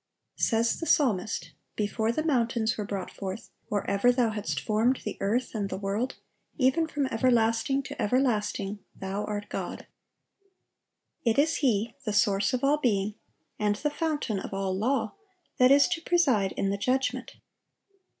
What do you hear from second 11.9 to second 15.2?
the source of all being, and the fountain of all law,